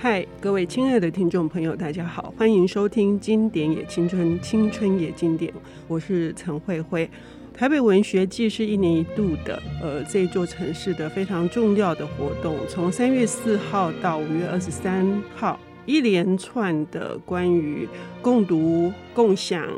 [0.00, 5.52] 嗨，各位亲爱的听众朋友，大家好，欢迎收听《经典也青春，青春也经典》，
[5.88, 7.10] 我是陈慧慧。
[7.52, 17.88] 台北文学季是一年一度的，呃，这座城市的非常重要的活动，从三月四号到五月二十三号，一连串的关于
[18.22, 19.68] 共读、共享。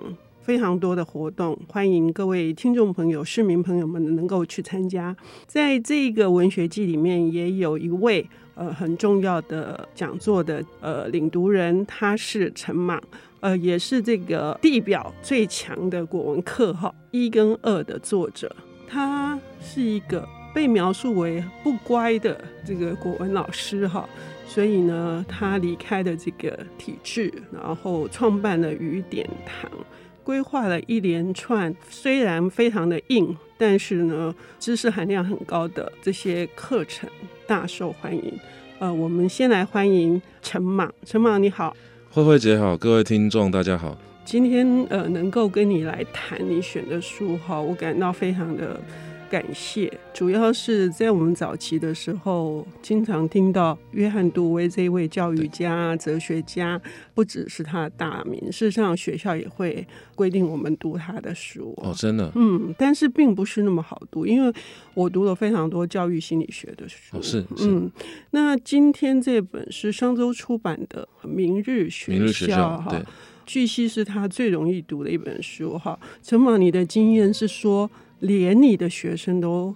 [0.42, 5.16] 非常多的活动，欢迎各位听众朋友、市民朋友们能够去参加。
[5.46, 8.26] 在这个文学季里面，也有一位
[8.60, 13.02] 呃很重要的讲座的呃领读人，他是陈莽，
[13.40, 18.54] 呃，也是这个地表最强的国文课号一跟二的作者。
[18.86, 24.06] 他是一个被描述为不乖的这个国文老师哈，
[24.46, 29.70] 所以呢，他离开了这个体制，然后创办了雨点堂。
[30.22, 37.06] 规划了一连串虽然非常的硬，但是呢，知识含量很高的这些课程，
[37.46, 38.32] 大受欢迎。
[38.78, 41.76] 呃，我们先来欢迎陈莽，陈莽你好，
[42.10, 43.98] 慧慧姐好，各位听众大家好。
[44.24, 48.80] 今天呃，能够跟你来谈你选的书哈，我感到非常的。
[49.30, 56.80] 感谢，主要是在我们早期的时候，经常听到约翰·杜威这一位教育家、哲学家，
[57.14, 61.72] 不只是他的大名，事实上学校也会规定我们读他的书。
[61.76, 64.52] 哦，真的，嗯，但是并不是那么好读，因为
[64.94, 67.16] 我读了非常多教育心理学的书。
[67.16, 67.88] 哦，是，是，嗯，
[68.32, 73.00] 那今天这本是商周出版的《明日学校》，明日学校，哈，
[73.46, 75.78] 据悉是他最容易读的一本书。
[75.78, 77.88] 哈，陈莽，你的经验是说？
[78.20, 79.74] 连你的学生都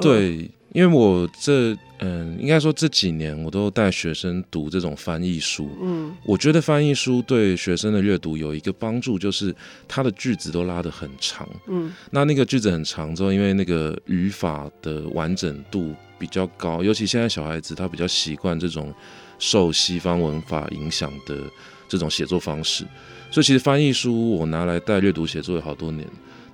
[0.00, 5.70] 对，因为我这嗯，应该说这几年我都带学生读这种翻译书。
[5.80, 9.54] 嗯，我觉得翻译书对学生的阅读有一个帮助，就是
[9.86, 11.48] 它的句子都拉得很长。
[11.68, 18.92] 嗯，那那个句子很长之后，因为那个语法的完整度比较高，尤其现在小孩子他比较习惯这种
[19.38, 21.38] 受西方文法影响的
[21.88, 22.84] 这种写作方式，
[23.30, 26.04] 所以其实翻译书我拿来带阅读写作有好多年，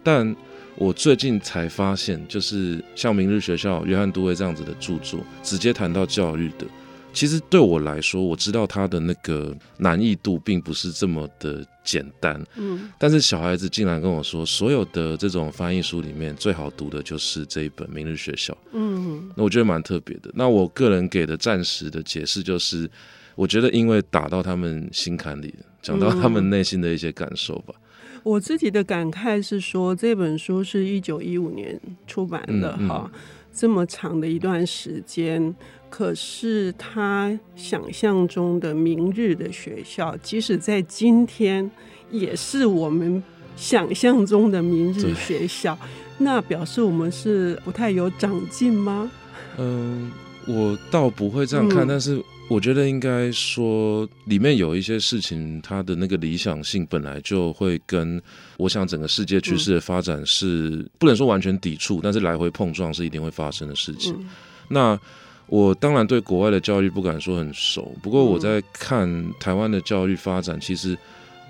[0.05, 0.37] 但。
[0.81, 6.67] 我最近才发现，就是像《明日学校》、约翰·杜威这样子的著作，直接谈到教育的，
[7.13, 12.43] 其实对我来说，我知道他的那个难易度并不是这么的简单。
[12.57, 18.55] 嗯，但是小孩子竟然跟我说，所有的这种翻译书里面最好读的就是这一本《明日学校》。
[18.73, 20.31] 嗯，那我觉得蛮特别的。
[20.33, 22.91] 那我个人给的暂时的解释就是，
[23.35, 27.75] 我觉得因为打到他们心坎里，讲到他们内心的一些感受吧。
[28.23, 33.11] 我自己的感慨是说，这本书是一九一五年出版的哈、
[33.53, 35.55] 这么长的一段时间，
[35.89, 41.71] 可是他想象中的明日的学校，即使在今天，
[42.11, 43.23] 也是我们
[43.57, 45.79] 想象中的明日学校。
[46.19, 49.11] 那表示我们是不太有长进吗？
[49.57, 50.11] 嗯，
[50.47, 52.23] 我倒不会这样看，嗯、但是。
[52.51, 58.21] 我觉得应该说，里面有一些事情，它的那个理想性本来就会跟
[58.57, 64.19] 我想整个世界趋势的发展是不能说完全抵触，但是来回碰撞是一定会发生的事情。
[64.67, 64.99] 那
[65.47, 70.99] 我当然对国外的教育不敢说很熟，不过我在看台湾的教育发展，其实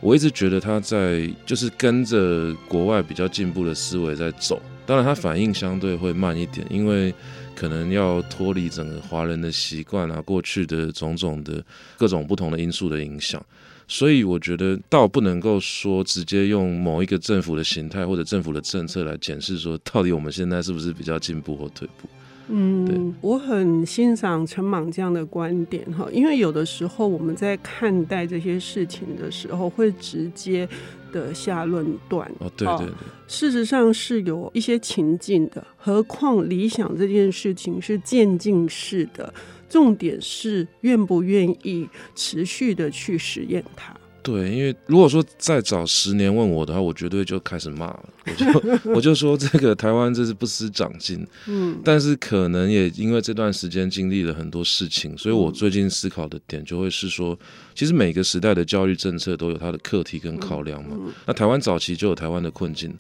[0.03, 4.61] 我一直觉得它在就是跟着国外比较进步的思维在走。
[4.85, 7.15] 当然，它反应相对会慢一点，因为。
[7.61, 11.63] 可能要脱离整个华人的习惯啊，过去的种种的
[11.99, 13.45] 各种不同的因素的影响，
[13.87, 22.09] 所以我觉得倒不能够说直接用某一个政府的形态或者政府的政策来检视说，到底我们现在是不是比较进步或退步。
[22.53, 30.67] 嗯，我很欣赏陈莽这样的观点哈，因为有的时候我们在看待这些事情的时候，会直接
[31.11, 32.31] 的下论断。
[32.39, 32.95] 哦，对对对，
[33.29, 39.33] 事实上是有一些情境的，何况理想这件事情是渐进式的，
[39.69, 43.95] 重点是愿不愿意持续的去实验它。
[44.23, 48.09] 对，因为如果说再早十年问我的话，我绝对就开始骂了。
[48.27, 48.47] 我就
[48.93, 51.27] 我就说这个台湾这是不思长进。
[51.47, 57.37] 嗯，但是可能也因为这段时间经历了很多事情，所以我最近思考的点就会是说，
[57.75, 60.97] 其实每个时代的教育政策都有它的课题跟考量嘛。
[61.27, 62.93] 那台湾早期就有台湾的困境，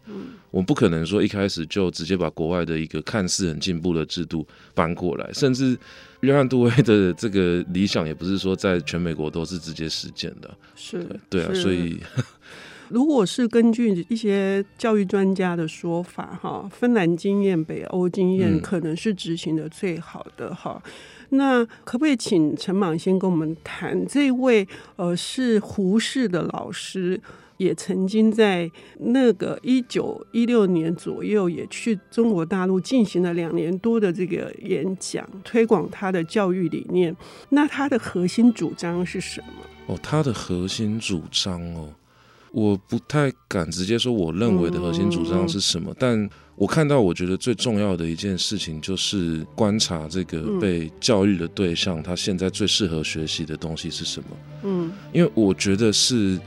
[0.50, 5.78] 我们不可能说一开始就直接把国外的一个看似很进步的制度搬过来，甚至。
[6.20, 11.98] 约翰·杜威的这个理想也不是说在全美国都是直接实践的，是，对啊，所以
[12.90, 20.92] 如果是根据一些教育专家的说法，哈，芬兰经验、北欧经验可能是执行的最好的，哈、嗯。
[21.30, 24.66] 那可不可以请陈莽先跟我们谈这位
[24.96, 27.20] 呃是胡适的老师？
[27.56, 37.14] 也曾经在那个一九一六年左右，也去中国大陆进行了两年多的这个演讲，推广他的教育理念。
[37.50, 39.94] 那他的核心主张是什么？
[39.94, 41.90] 哦，他的核心主张哦，
[42.52, 54.28] 我不太敢直接说我认为的核心主张是什么，嗯、但我看到我觉得最重要的一件事情就是观察这个被教育的对象，他现在最适合学习的东西是什么。
[54.64, 56.38] 嗯，因为我觉得是。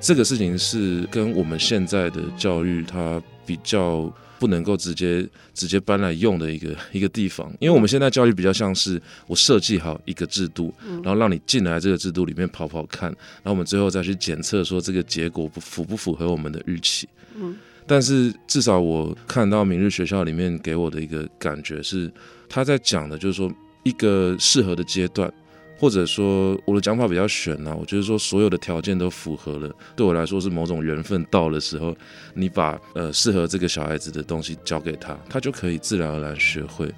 [0.00, 4.08] 这个事情是跟我们现在的教育，它比较
[4.38, 17.08] 不能够直接直接搬来用的一个一个地方，因为我们现在教育比较像是我设计好一个制度，然后让你进来这个制度里面跑跑看，然后我们最后再去检测说这个结果不符不符合我们的预期。
[17.34, 17.56] 嗯，
[17.86, 22.10] 但是至少我看到明日学校里面给我的一个感觉是，
[22.48, 23.52] 他在讲的就是说
[23.82, 25.32] 一个适合的阶段。
[25.78, 31.96] 或者说我的讲法比较玄呐、啊，我觉得说所有的条件都符合了，对我来说是某种缘分到的时候，
[32.34, 36.92] 你把呃适合这个小孩子的东西交给他，他就可以自然而然学会。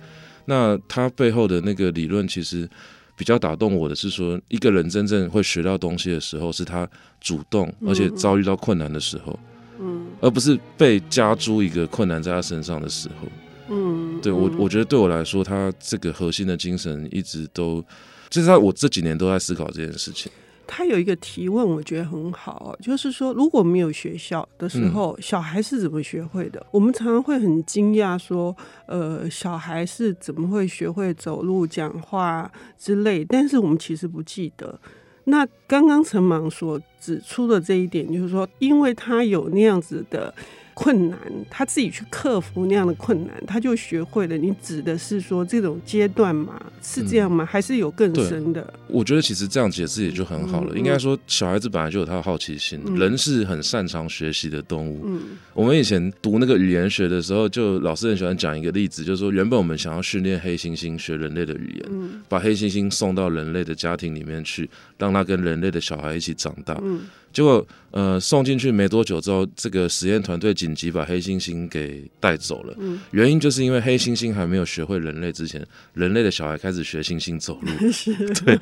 [0.47, 2.67] 那他背后的那个理论其实
[3.15, 6.89] 比较打动我的是说，一个人真正会学到东西的时候，是他
[7.21, 9.39] 主动而且遭遇到困难的时候，
[9.79, 13.29] 嗯，而不是被加诸一个困难在他身上的时候，
[13.69, 17.85] 嗯，对我我觉得对我来说，他这个核心的精神一直都。
[18.31, 20.31] 就是在我这几年都在思考这件事情。
[20.73, 26.65] 他有一个提问，我觉得很好，就是说，如果没有学校的时候，嗯、小孩是怎么学会的？
[26.71, 28.57] 我们常常会很惊讶，说，
[28.87, 32.49] 呃，小孩是怎么会学会走路、讲话
[32.79, 33.25] 之类？
[33.25, 34.79] 但是我们其实不记得。
[35.25, 40.33] 那刚刚陈芒所指出的这一点，就是说，因为他有那样子的。
[40.75, 41.19] 困难，
[41.49, 44.37] 他自己去克服那样的困难，他就学会了。
[44.37, 46.61] 你指的是说这种阶段吗？
[46.83, 47.45] 是这样吗？
[47.45, 48.73] 嗯、还是有更深的？
[48.87, 50.75] 我觉得其实这样解释也就很好了。
[50.75, 55.03] 嗯、应该说，小孩子本来就有他的好奇心，嗯、人是很擅长学习的动物。
[55.07, 55.21] 嗯、
[55.53, 64.69] 我们以前读那个语言学的时候，就老师很喜欢讲一个例子，就是说，原本我们想要训练黑猩猩学人类的语言，嗯、把黑猩猩送到人类的家庭里面去，
[64.99, 66.79] 让他跟人类的小孩一起长大。
[66.83, 67.03] 嗯
[67.33, 72.75] 结果，呃，送进去没多久之后，这个实验团队紧急把黑猩猩给带走了。
[72.79, 77.69] 嗯，原因就是因为黑猩猩还没有学会人类之前，人类的小孩开始学猩猩走路。
[78.45, 78.57] 对。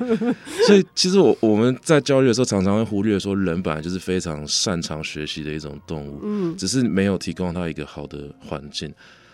[0.65, 6.21] 所以，其实我我们在教育的时候，常常会忽略说，人本来就是非常擅长学习的一种动物。
[6.23, 8.93] 嗯，只是没有提供他一个好的环境。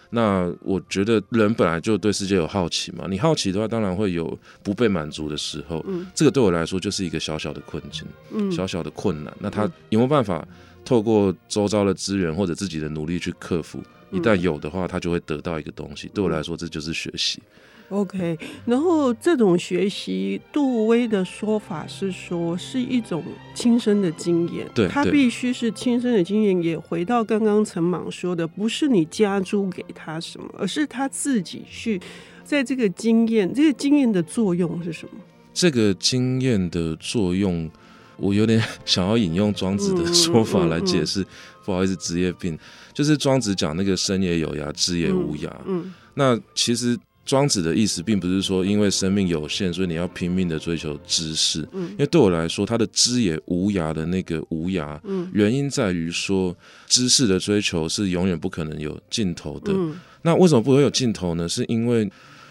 [0.09, 5.83] 那我觉得人本来就对世界有好奇嘛，你好奇的话，当然会有不被满足的时候。
[5.87, 9.33] 嗯，这个对我来说就是一个小小的困境，嗯，小小的困难。
[9.39, 10.47] 那他有没有办法
[10.83, 13.83] 透过周遭的资源或者自己的努力去克服？
[14.11, 16.09] 一旦有的话，他就会得到一个东西。
[16.13, 17.41] 对我来说，这就是学习。
[17.89, 18.35] OK，
[18.65, 23.23] 然后这种学习，杜威的说法是说是一种
[23.53, 26.63] 亲身的经验，对，他必须是亲身的经验。
[26.63, 32.01] 也回到刚刚陈莽说的，不是你加诸给他什么，而是他自己去
[32.43, 35.19] 在这个经验，这个经验的作用是什么？
[35.53, 37.69] 这个经验的作用，
[38.17, 42.57] 我有点 想要引用庄子的说法来解释，嗯嗯嗯、不好意思，职业病，
[42.93, 45.47] 就是庄子讲那个生也有涯，知也无涯。
[45.65, 46.97] 嗯，嗯那其实。
[47.25, 51.67] 庄子的意思并不是说，因为生命有限，所以你要拼命的追求知识。
[51.71, 56.55] 嗯，因为对我来说，他的知也无涯的那个无涯，嗯，原因在于说，
[56.87, 59.73] 知识的追求是永远不可能有尽头的。
[59.73, 61.49] 嗯，那为什么不会有尽头呢？
[61.49, 62.07] 是因为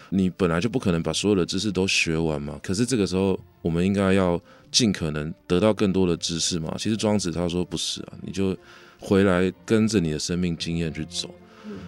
[0.09, 2.59] 你本来就不可能把所有的知识都学完嘛。
[2.61, 4.39] 可是这个时候，我们应该要
[4.71, 6.75] 尽可能得到更多的知识嘛。
[6.77, 8.55] 其实庄子他说不是啊，你就
[8.99, 11.33] 回来跟着你的生命经验去走。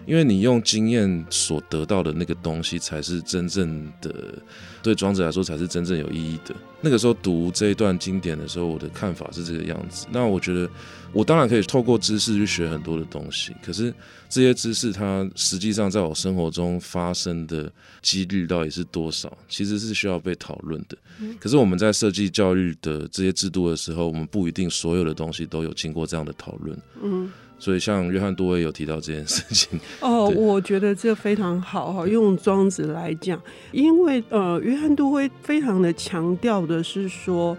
[0.07, 4.41] 因为你用经验所得到的那个东西，才是真正的，
[4.81, 6.55] 对庄子来说才是真正有意义的。
[6.79, 10.07] 那个时候读这一段经典的时候，我的看法是这个样子。
[10.09, 10.69] 那我觉得，
[11.11, 13.93] 我当然可以透过知识去学很多的东西，可是
[14.29, 17.69] 这些知识它实际上在我生活中发生的
[18.01, 20.97] 几率到底是多少，其实是需要被讨论的。
[21.39, 26.79] 可是我们在设计教育的这些制度的时候，我们不一定所有的东西都有经过这样的讨论。
[27.03, 27.29] 嗯。
[27.59, 32.07] 所以，像约翰多威有提到这件事情 哦，我觉得这非常好哈。
[32.07, 37.57] 用庄子来讲，因为呃，约翰多威非常的强调的是说，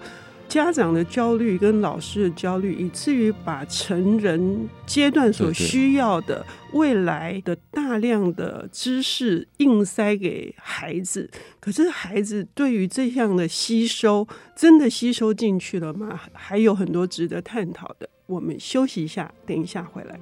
[0.48, 11.28] 家长的焦虑跟老师的焦虑，以至于把成人阶段所需要的未来的大量的知识硬塞给孩子。
[11.60, 14.26] 可是，孩子对于这样的吸收，
[14.56, 16.18] 真的吸收进去了吗？
[16.32, 18.08] 还有很多值得探讨的。
[18.28, 20.20] 我们休息一下，等一下回来。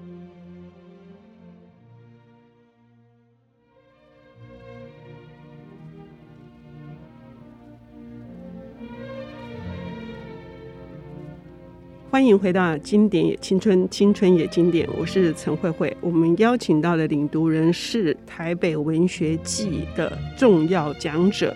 [12.08, 14.88] 欢迎回到经典也青春，青春也经典。
[14.96, 15.94] 我是陈慧慧。
[16.00, 21.52] 我们邀请到的领读人是台北文学季的重要讲者，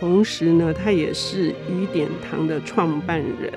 [0.00, 3.52] 同时呢，他也是雨点堂的创办人，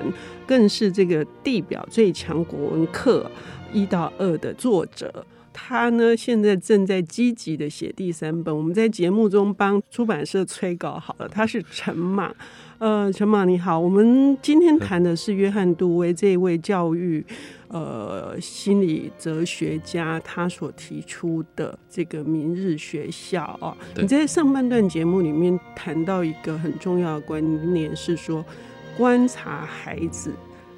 [0.46, 3.30] 更是这个地表最强国文课
[3.72, 5.26] 一到二的作者。
[5.58, 8.54] 他呢，现在正在积极的写第三本。
[8.54, 11.26] 我们在节目中帮出版社催稿好了。
[11.26, 12.30] 他是陈马。
[12.78, 17.24] 呃，陈马你好，我们今天谈的是约翰·杜威这一位教育
[17.68, 23.74] 呃心理哲学家，他所提出的这个明日学校啊。
[23.96, 28.44] 你在上半段节目里面谈到一个很重要的观念，是说
[28.96, 30.32] 观察孩子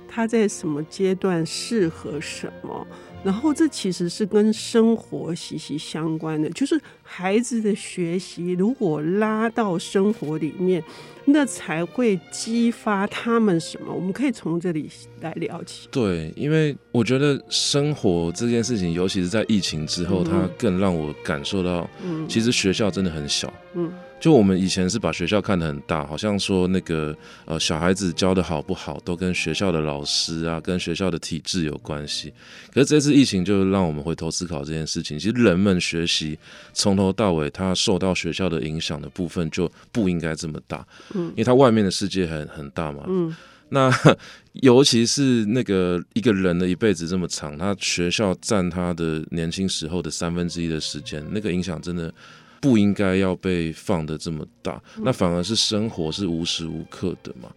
[0.08, 2.86] 他在什么阶段适合什么。
[3.24, 10.82] 然后这其实是跟生活息息相关的，就是孩子的学习如果拉到生活里面，
[11.24, 13.92] 那才会激发他们什么？
[13.92, 14.88] 我们可以从这里
[15.20, 15.88] 来聊起。
[15.90, 21.90] 对，因为我觉得生活这件事情，尤其是在疫情之后，它更让我感受到，
[22.28, 23.52] 其实学校真的很小。
[23.74, 23.92] 嗯。
[24.20, 32.32] 就我们以前是把学校看得很大，好像说那个呃小孩子教的好不好，都跟学校的老师啊，跟学校的体制有关系。
[32.72, 36.36] 可是这次疫情就让我们回头思考这件事情，其实人们学习
[36.72, 40.84] 从头到尾，他受到学校的影响的部分就不应该这么大，
[41.14, 43.34] 嗯，因为他外面的世界很很大嘛，嗯，
[43.68, 43.88] 那
[44.62, 52.12] 尤其是那个一个人的一辈子这么长，他学校占他的年轻时候的三分之一的时间，那个影响真的。
[52.60, 57.48] 不应该要被放得这么大，那反而是生活是无时无刻的嘛。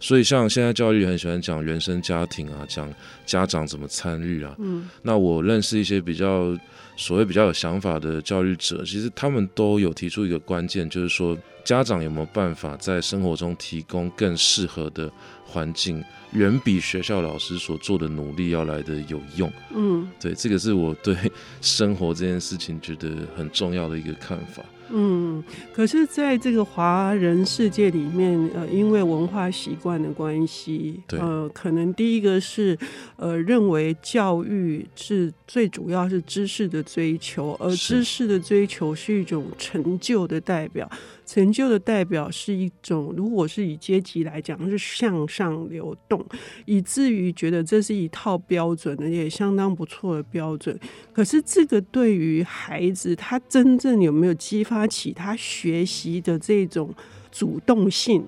[0.00, 2.92] 所以像现在教育很喜欢讲原生家庭啊，讲
[3.26, 4.54] 家长怎么参与啊。
[4.58, 6.56] 嗯，那我认识一些比较
[6.96, 15.10] 所谓比较有想法的教育者，其实他们都有提出一个关键，就是说家长有没有办法在生活中提供更适合的
[15.44, 16.04] 环境。
[16.32, 19.50] 远比学校老师所做的努力要来的有用。
[19.74, 21.16] 嗯，对，这个是我对
[21.62, 24.62] 生活这件事情觉得很重要的一个看法。
[24.90, 25.42] 嗯，
[25.72, 32.76] 可是，在这个华人世界里面，呃，因为文化习惯的关系，呃，可能第一个是，
[33.16, 40.90] 呃，认为教育是最主要是知识的追求，而知识的追求是一种成就的代表。
[41.28, 46.24] 成就的代表是一种，如果是以阶级来讲，是向上流动，
[46.64, 50.80] 以至于觉得这是一套标准，而且相当不错的标准。
[51.12, 56.94] 可是这个对于孩子，他真正有没有激发起他学习的这种
[57.30, 58.24] 主动性，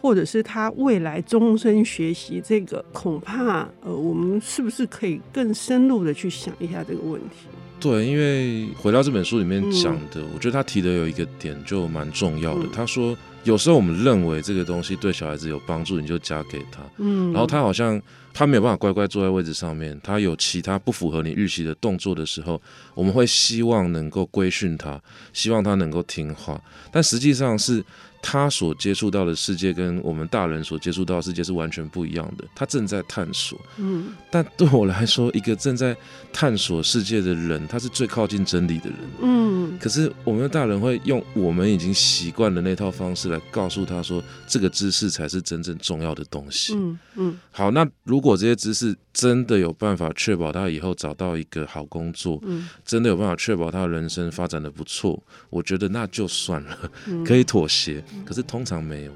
[0.00, 7.48] 或者是他未来终身学习，这个恐怕呃，我们是不是可以更深入的去想一下这个问题？
[7.84, 12.64] 对，因为回到这本书里面讲的，嗯、我觉得他提的有一个点就蛮重要的。
[12.64, 16.80] 嗯、他说，有时候我们认为这个东西对小孩子有帮助，你就加给他。
[16.96, 18.00] 嗯，然后他好像
[18.32, 22.58] 他没有办法乖乖坐在位置上面，他有其他不符合你预期的动作的时候，
[22.94, 24.98] 我们会希望能够规训他，
[25.34, 26.58] 希望他能够听话，
[26.90, 27.84] 但实际上是。
[28.26, 32.44] 他所接触到的世界跟我们大人所接触到的世界是完全不一样的。
[32.54, 35.94] 他正在探索，嗯，但对我来说，一个正在
[36.32, 39.78] 探索世界的人，他是最靠近真理的人，嗯。
[39.78, 47.38] 可是我们的大人会用我们已经习惯的那套方式来告诉他说，这个知识才是真正重要的东西，嗯嗯。
[47.50, 56.76] 好，那如果这些知识真的有办法确保他以后找到一个好工作，嗯，真的有办法确保他的人生发展的不错，我觉得那就算了，
[57.24, 58.04] 可以妥协。
[58.26, 59.12] 可是通常没有，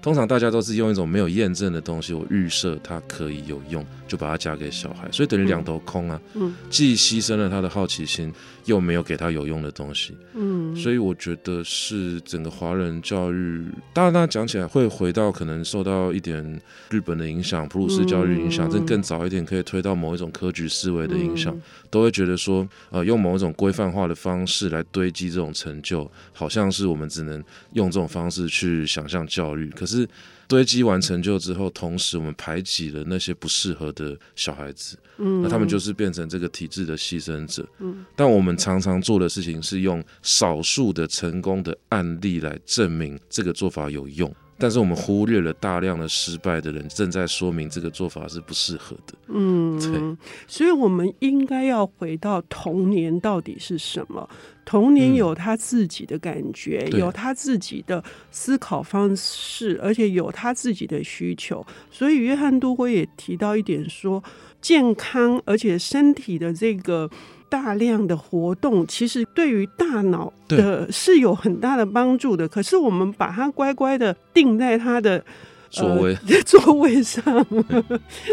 [0.00, 8.34] 通常大家都是用一种没有验证的东西，我预设它可以有用，就把它嫁给小孩，所以等于两头空啊，嗯，既牺牲了他的好奇心。
[8.66, 30.06] 又没有给他有用的东西，嗯，所以我觉得是整个华人教育，当然，讲起来会回到可能受到一点日本的影响，普鲁士教育影响，这、嗯、更早一点可以推到某一种科举思维的影响，嗯、都会觉得说，呃，用某一种规范化的方式来堆积这种成就，好像是我们只能用这种方式去想象教育，可是。
[30.50, 38.04] 堆积完成就之后，同时我们排挤了那些不适合的小孩子，嗯，那他们就是变成这个体制的牺牲者，嗯。
[38.16, 50.26] 但我们常常做的事情是用少数的成功的案例来证明这个做法有用，但是我们忽略了大量的失败的人，正在说明这个做法是不适合的，嗯，对。
[50.48, 54.28] 所以我们应该要回到童年到底是什么？
[54.70, 58.00] 童年有他自己的感觉，嗯、有他自己的
[58.30, 61.66] 思考方式，而且有他自己的需求。
[61.90, 64.22] 所以约翰·杜威也提到一点说，
[64.60, 67.10] 健康而且身体的这个
[67.48, 72.46] 大量的活动，其实对于大脑的是有很大的帮助的。
[72.46, 75.24] 可是我们把它乖乖的定在他的
[75.68, 77.44] 座位、呃、 座位上，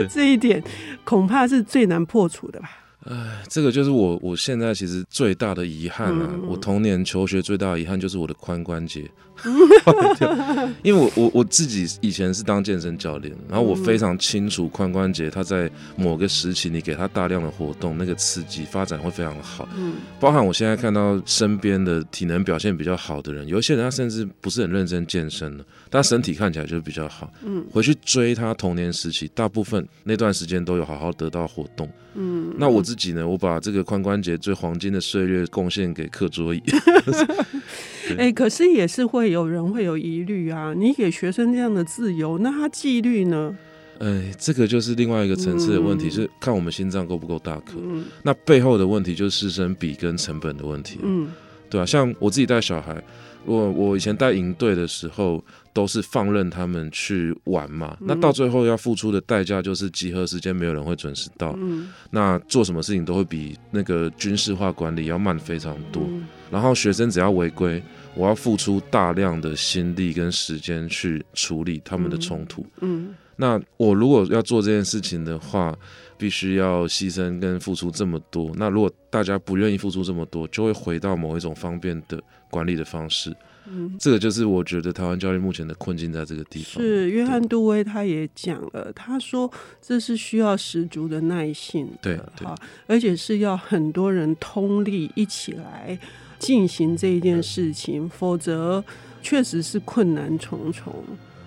[0.08, 0.63] 这一点
[1.03, 2.70] 恐怕是最难破除的吧。
[3.10, 6.30] 哎，这个就是我我现在其实最大的遗憾啊！
[6.34, 9.10] 嗯、我童年求学最大的遗憾就是我的髋关节，
[10.84, 19.68] 因为我我我自己以前是当健身教练，然后我非常清楚髋关节它在某个时期你给它大量的活动，那个刺激发展会非常好。
[19.78, 27.32] 嗯，包含我现在看到身边的体能表现比较好的人，有一些人他甚至不是很认真健身的，但身体看起来就比较好。
[27.44, 31.90] 嗯，回去追他童年时期，大部分那段时间都有好好得到活动。
[32.20, 33.25] 嗯，那我自己呢？
[33.25, 36.62] 我把这个髋关节最黄金的岁月贡献给课桌椅。
[38.18, 40.74] 哎、欸，可是也是会有人会有疑虑啊！
[40.75, 43.56] 你给学生这样的自由，那他纪律呢？
[44.00, 47.74] 哎、欸，这个就是另外一个层次的问题，嗯、是看我们心脏够不够大颗。
[47.77, 51.00] 嗯，那背后的问题就是师生比跟成本的问题。
[51.04, 51.30] 嗯，
[51.70, 53.01] 对啊，像我自己带小孩，
[53.46, 55.44] 我我以前带营队的时候。
[55.78, 66.02] 都是放任他们去玩嘛，那到最后要付出的代价就是集合时间没有人会准时到，嗯、那做什么事情都会比那个军事化管理要慢非常多。
[66.08, 67.80] 嗯、然后学生只要违规，
[68.16, 72.66] 我要付出大量的心力跟时间去处理他们的冲突。
[72.82, 75.78] 嗯，嗯那我如果要做这件事情的话，
[76.18, 78.52] 必须要牺牲跟付出这么多。
[78.56, 82.20] 那如果大家不愿意付出这么多，就会回到某一种方便的
[82.50, 83.32] 管理的方式。
[83.70, 86.82] 嗯，这个就是我觉得台湾教育目前的困境在这个地方。
[86.82, 92.48] 是约翰杜威他也讲了，他说这是需要十足的耐性的，对，对，
[92.88, 96.00] 而且是要很多人通力一起来
[96.40, 98.82] 进行这一件事情，嗯、否则
[99.22, 100.94] 确实是困难重重。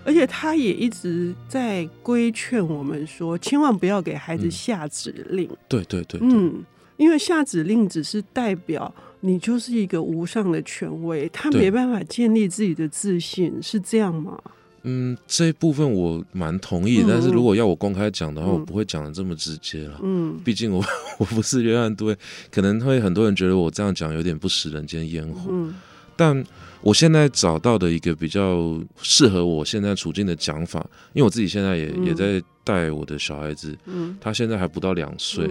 [0.04, 5.46] 而且他也一直在规劝我们说，千万不要给孩子下指令。
[5.46, 6.62] 嗯、对对对，对，嗯，
[6.98, 8.94] 因为下指令只是代表。
[9.20, 14.38] 你就是一个无上的权威，他没办法建立自己的自信，是这样吗？
[14.82, 20.00] 嗯，这一部分我蛮同意，嗯、但是如果要我公开讲的话，嗯、我不会讲的这么直接了。
[20.02, 20.82] 嗯， 毕竟我
[21.20, 22.16] 我不是约翰杜威，
[22.50, 25.50] 可能会很多人觉得我这样讲有点不食人间烟火。
[25.50, 25.74] 嗯，
[26.16, 26.42] 但
[26.80, 30.80] 我现在找到的一个比较适合我现在处境的讲法，
[31.12, 35.46] 因为我自己现在也、嗯、也在带我的小孩子，嗯，他现在还不到两岁。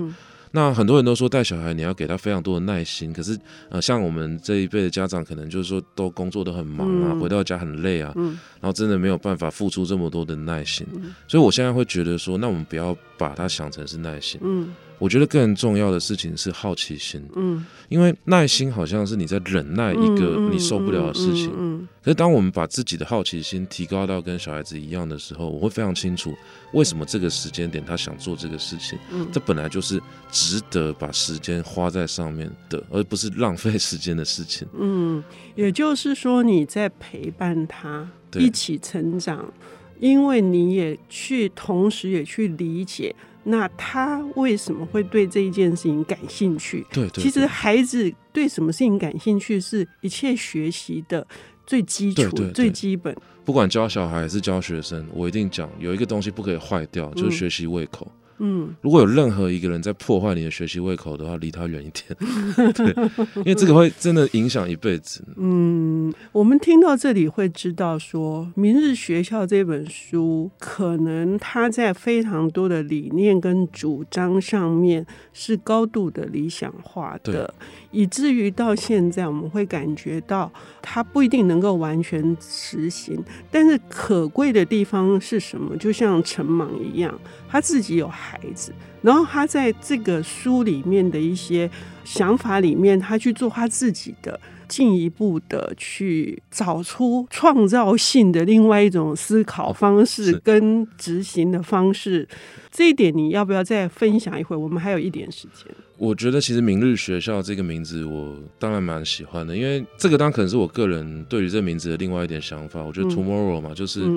[0.51, 3.37] 嗯那很多人都说带小孩你要给他非常多的耐心，可是
[3.69, 14.41] 呃，像我们这一辈的家长，可能就是说都工作都很忙啊，嗯、回到家很累啊，嗯、然后真的没有办法付出这么多的耐心，嗯、所以我现在会觉得说，那我们不要把它想成是耐心。
[14.43, 26.35] 嗯我觉得更重要的事情是好奇心，嗯，因为耐心好像是你在忍耐一个你受不了的事情，嗯，可是当我们把自己的好奇心提高到跟小孩子一样的时候，我会非常清楚
[26.73, 35.23] 为什么这个时间点他想做这个事情，嗯，这本来就是值得把时间花在上面的，而不是浪费时间的事情，嗯，
[35.55, 39.51] 也就是说你在陪伴他一起成长，
[39.99, 43.15] 因为你也去同时也去理解。
[43.43, 46.85] 那他为什么会对这一件事情感兴趣？
[46.91, 51.25] 对，对，对，其实孩子对什么事情感兴趣，是一切学习的
[51.65, 53.15] 最基础、最基本。
[53.45, 58.05] 不管教小孩还是教学生，我一定讲有一个东西不可以坏掉，就是学习胃口。
[58.05, 62.05] 嗯嗯，如果有任何一个人在破坏你的学习胃口的话，离他远一点。
[62.73, 62.95] 对，
[63.35, 65.23] 因为这个会真的影响一辈子。
[65.37, 77.49] 嗯，我们听到这里会知道说，《明日学校》这本书可能它在非常多的理念跟主张上面是高度的理想化的，对
[77.91, 83.21] 以至于到现在我们会感觉到它不一定能够完全实行。
[83.51, 85.75] 但是可贵的地方是什么？
[85.77, 87.19] 就像陈莽一样。
[87.51, 91.69] 他自己有孩子，然后他在这个书里面的一些
[92.03, 102.27] 想法里面，他去做他自己的进一步的去找出创造性的另外一种思考方式跟执行的方式。
[102.71, 104.55] 这一点你要不要再分享一会？
[104.55, 105.65] 我们还有一点时间。
[105.97, 112.81] 我觉得其实“明日学校”这个名字，我当然蛮喜欢的，因为这个当然可能是我个人对于这个名字的另外一点想法。
[112.81, 114.07] 我觉得 “tomorrow” 嘛，就是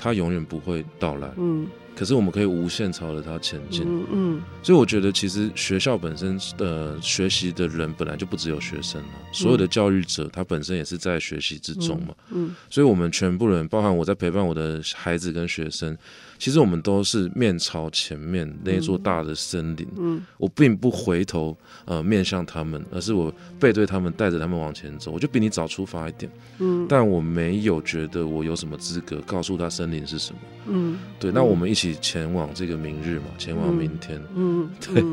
[0.00, 1.30] 它永远不会到来。
[1.36, 1.66] 嗯。
[1.92, 15.94] 可是我们可以无限朝着它前进，嗯，嗯，所以我觉得其实学校本身的学习的人本来就不只有学生了，所有的教育者他本身也是在学习之中嘛，嗯，所以我们全部人，包含我在陪伴我的孩子跟学生。
[16.38, 25.10] 其实我们都是面朝前面那一座大的森林，嗯，嗯，我并不回头，呃，面向他们，而是我背对他们，带着他们往前走。
[25.10, 30.40] 我就比你早出发一点，嗯，但我没有觉得我有什么资格告诉他灵是什么？
[30.66, 31.30] 嗯，对。
[31.32, 34.20] 那我们一起前往这个明日嘛，前往明天。
[34.34, 35.04] 嗯， 对。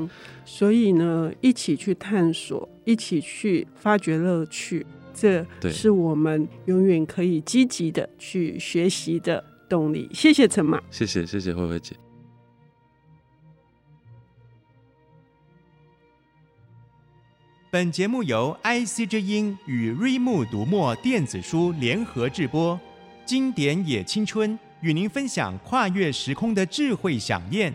[0.45, 10.09] 所以呢，一起去探索，一起去发掘乐趣，这是我们永远可以积极的去学习的动力。
[10.13, 11.95] 谢谢陈妈，谢谢谢谢慧慧姐。
[17.69, 22.75] 本节目由 IC 之音与瑞木读墨电子书联合制播，
[23.25, 24.51] 《经典也青春》。
[24.81, 27.73] 与您分享跨越时空的智慧想念。